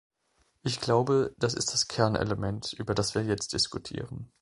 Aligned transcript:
Ich 0.63 0.81
glaube, 0.81 1.35
das 1.37 1.53
ist 1.53 1.73
das 1.73 1.87
Kernelement, 1.87 2.73
über 2.73 2.95
das 2.95 3.13
wir 3.13 3.21
jetzt 3.23 3.53
diskutieren. 3.53 4.31